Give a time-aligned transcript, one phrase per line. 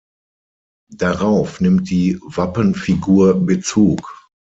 [0.91, 4.29] Darauf nimmt die Wappenfigur Bezug.